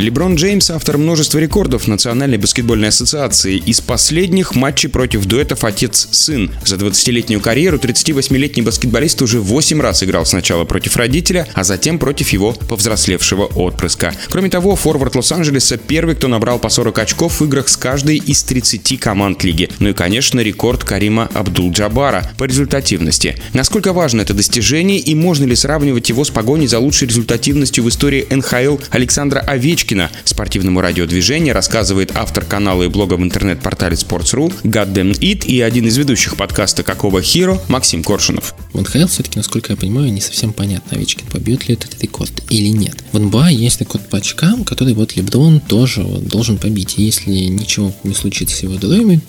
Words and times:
Леброн 0.00 0.36
Джеймс– 0.36 0.70
автор 0.70 0.96
множества 0.96 1.38
рекордов 1.38 1.86
Национальной 1.86 2.38
баскетбольной 2.38 2.88
ассоциации. 2.88 3.58
Из 3.58 3.82
последних 3.82 4.54
матчей 4.54 4.88
против 4.88 5.26
дуэтов 5.26 5.62
отец-сын. 5.62 6.50
За 6.64 6.76
20-летнюю 6.76 7.42
карьеру 7.42 7.76
38-летний 7.76 8.62
баскетболист 8.62 9.20
уже 9.20 9.40
8 9.40 9.78
раз 9.82 10.02
играл 10.02 10.24
сначала 10.24 10.64
против 10.64 10.96
родителя, 10.96 11.46
а 11.52 11.64
затем 11.64 11.98
против 11.98 12.30
его 12.30 12.54
повзрослевшего 12.54 13.44
отпрыска. 13.44 14.14
Кроме 14.30 14.48
того, 14.48 14.74
форвард 14.74 15.16
Лос-Анджелеса 15.16 15.76
первый, 15.76 16.14
кто 16.14 16.28
набрал 16.28 16.58
по 16.58 16.70
40 16.70 16.98
очков 16.98 17.40
в 17.40 17.44
играх 17.44 17.68
с 17.68 17.76
каждой 17.76 18.16
из 18.16 18.42
30 18.42 18.98
команд 18.98 19.44
лиги. 19.44 19.68
Ну 19.80 19.90
и, 19.90 19.92
конечно, 19.92 20.40
рекорд 20.40 20.82
Карима 20.82 21.28
Абдул-Джабара 21.34 22.30
по 22.38 22.44
результативности. 22.44 23.36
Насколько 23.52 23.92
важно 23.92 24.22
это 24.22 24.32
достижение 24.32 24.98
и 24.98 25.14
можно 25.14 25.44
ли 25.44 25.54
сравнивать 25.54 26.08
его 26.08 26.24
с 26.24 26.30
погоней 26.30 26.68
за 26.68 26.78
лучшей 26.78 27.08
результативностью 27.08 27.84
в 27.84 27.90
истории 27.90 28.26
НХЛ 28.30 28.78
Александра 28.92 29.40
Овечкина, 29.40 29.89
Пушкина 29.90 30.10
спортивному 30.24 30.80
радиодвижению 30.80 31.52
рассказывает 31.52 32.12
автор 32.14 32.44
канала 32.44 32.84
и 32.84 32.86
блога 32.86 33.14
в 33.14 33.22
интернет-портале 33.24 33.96
Sports.ru 33.96 34.54
Goddamn 34.62 35.18
It 35.18 35.44
и 35.46 35.60
один 35.60 35.88
из 35.88 35.96
ведущих 35.96 36.36
подкаста 36.36 36.84
«Какого 36.84 37.20
Хиро» 37.20 37.60
Максим 37.66 38.04
Коршунов. 38.04 38.54
В 38.72 38.80
НХЛ 38.80 39.08
все-таки, 39.08 39.36
насколько 39.36 39.72
я 39.72 39.76
понимаю, 39.76 40.12
не 40.12 40.20
совсем 40.20 40.52
понятно, 40.52 40.96
Овечкин 40.96 41.26
побьет 41.26 41.66
ли 41.66 41.74
этот 41.74 42.00
рекорд 42.00 42.30
или 42.50 42.68
нет. 42.68 43.02
В 43.10 43.18
НБА 43.18 43.48
есть 43.48 43.80
рекорд 43.80 44.08
по 44.08 44.18
очкам, 44.18 44.62
который 44.62 44.94
вот 44.94 45.16
Леброн 45.16 45.58
тоже 45.58 46.04
должен 46.04 46.56
побить. 46.56 46.94
И 46.96 47.02
если 47.02 47.32
ничего 47.32 47.92
не 48.04 48.14
случится 48.14 48.54
с 48.54 48.62
его 48.62 48.74
здоровьем, 48.74 49.20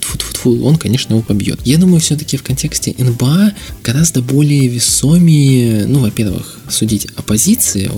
он, 0.45 0.77
конечно, 0.77 1.13
его 1.13 1.23
побьет. 1.23 1.59
Я 1.65 1.79
думаю, 1.79 1.99
все-таки 2.01 2.37
в 2.37 2.43
контексте 2.43 2.93
НБА 2.99 3.53
гораздо 3.83 4.21
более 4.21 4.67
весомые, 4.67 5.87
ну, 5.87 6.01
во-первых, 6.01 6.59
судить 6.69 7.07
о 7.15 7.23
позиции. 7.23 7.89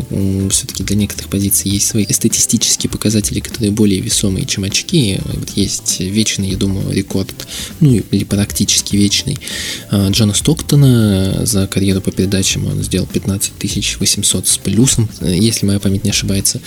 Все-таки 0.50 0.84
для 0.84 0.96
некоторых 0.96 1.30
позиций 1.30 1.70
есть 1.70 1.88
свои 1.88 2.06
статистические 2.54 2.92
показатели, 2.92 3.40
которые 3.40 3.72
более 3.72 4.00
весомые, 4.00 4.46
чем 4.46 4.64
очки. 4.64 5.20
Вот 5.26 5.50
есть 5.56 6.00
вечный, 6.00 6.50
я 6.50 6.58
думаю, 6.58 6.92
рекорд, 6.92 7.34
ну 7.80 7.94
или 8.12 8.24
практически 8.24 8.96
вечный 8.96 9.38
а, 9.90 10.10
Джона 10.10 10.34
Стоктона 10.34 11.46
за 11.46 11.66
карьеру 11.68 12.02
по 12.02 12.12
передачам. 12.12 12.68
Он 12.68 12.84
сделал 12.84 13.08
15 13.08 13.54
800 14.00 14.48
с 14.48 14.58
плюсом, 14.58 15.10
если 15.22 15.66
моя 15.66 15.80
память 15.80 16.04
не 16.04 16.12
ошибается 16.12 16.62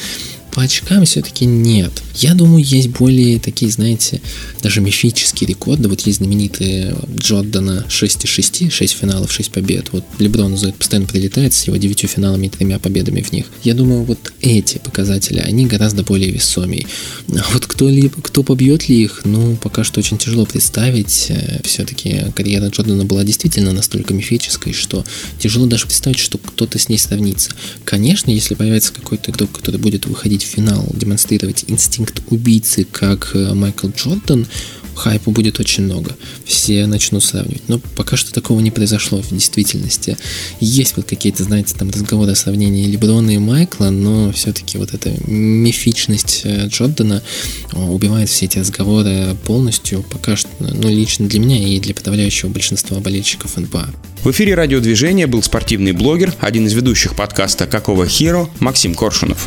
по 0.57 0.63
очкам 0.63 1.05
все-таки 1.05 1.45
нет. 1.45 1.93
Я 2.17 2.35
думаю, 2.35 2.65
есть 2.65 2.89
более 2.89 3.39
такие, 3.39 3.71
знаете, 3.71 4.23
даже 4.63 4.81
мифические 4.81 5.49
рекорды. 5.49 5.89
Вот 5.89 6.01
есть 6.01 6.19
знаменитые 6.19 6.97
Джордана 7.15 7.85
6,6, 7.89 8.71
6 8.71 8.95
финалов, 8.95 9.31
6 9.31 9.51
побед. 9.51 9.93
Вот 9.93 10.05
Леброн 10.19 10.57
за 10.57 10.69
это 10.69 10.79
постоянно 10.79 11.07
прилетает 11.07 11.53
с 11.53 11.65
его 11.65 11.77
9 11.77 12.09
финалами 12.09 12.47
и 12.47 12.49
тремя 12.49 12.79
победами 12.79 13.21
в 13.21 13.33
них. 13.33 13.47
Я 13.63 13.75
думаю, 13.75 14.05
вот 14.05 14.33
эти 14.41 14.79
показатели, 14.79 15.41
они 15.41 15.67
гораздо 15.67 16.05
более 16.05 16.31
весомые. 16.31 16.87
А 17.35 17.45
вот 17.53 17.67
кто, 17.67 17.89
ли, 17.91 18.09
кто 18.09 18.43
побьет 18.43 18.89
ли 18.89 19.03
их, 19.03 19.23
ну, 19.25 19.57
пока 19.57 19.85
что 19.85 20.01
очень 20.01 20.17
тяжело 20.17 20.47
представить. 20.47 21.27
Э, 21.29 21.61
все-таки 21.65 22.33
карьера 22.35 22.69
Джордана 22.69 23.05
была 23.05 23.25
действительно 23.25 23.73
настолько 23.73 24.15
мифической, 24.15 24.73
что 24.73 25.05
тяжело 25.39 25.67
даже 25.67 25.85
представить, 25.85 26.19
что 26.19 26.39
кто-то 26.39 26.79
с 26.79 26.89
ней 26.89 26.99
сравнится. 26.99 27.51
Конечно, 27.85 28.31
если 28.31 28.55
появится 28.55 28.95
какой-то 28.95 29.33
игрок, 29.33 29.53
который 29.53 29.79
будет 29.79 30.07
выходить 30.07 30.43
финал 30.43 30.87
демонстрировать 30.95 31.65
инстинкт 31.69 32.06
убийцы, 32.29 32.85
как 32.85 33.31
э, 33.35 33.55
Майкл 33.55 33.89
Джордан, 33.89 34.47
хайпа 34.97 35.31
будет 35.31 35.61
очень 35.61 35.85
много. 35.85 36.17
Все 36.45 36.87
начнут 36.87 37.23
сравнивать. 37.23 37.69
Но 37.69 37.79
пока 37.79 38.17
что 38.17 38.33
такого 38.33 38.61
не 38.61 38.71
произошло 38.71 39.21
в 39.21 39.29
действительности. 39.31 40.17
Есть 40.59 40.97
вот 40.97 41.07
какие-то, 41.07 41.45
знаете, 41.45 41.75
там 41.79 41.91
разговоры 41.91 42.33
о 42.33 42.35
сравнении 42.35 42.87
Леброна 42.87 43.31
и 43.33 43.39
Майкла, 43.39 43.91
но 43.91 44.33
все-таки 44.33 44.79
вот 44.79 44.95
эта 44.95 45.13
мифичность 45.27 46.43
э, 46.45 46.67
Джордана 46.69 47.23
убивает 47.73 48.29
все 48.29 48.47
эти 48.47 48.59
разговоры 48.59 49.37
полностью. 49.45 50.03
Пока 50.03 50.37
что, 50.37 50.49
ну, 50.59 50.89
лично 50.89 51.29
для 51.29 51.41
меня 51.41 51.59
и 51.59 51.79
для 51.79 51.95
подавляющего 51.95 52.49
большинства 52.49 52.99
болельщиков 52.99 53.57
НБА. 53.57 53.91
В 54.23 54.31
эфире 54.31 54.55
радиодвижения 54.55 55.27
был 55.27 55.43
спортивный 55.43 55.93
блогер, 55.93 56.35
один 56.41 56.67
из 56.67 56.73
ведущих 56.73 57.15
подкаста 57.15 57.67
«Какого 57.67 58.09
Хиро» 58.09 58.49
Максим 58.61 58.95
Коршунов. 58.95 59.47